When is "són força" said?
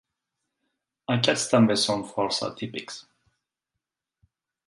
1.81-2.43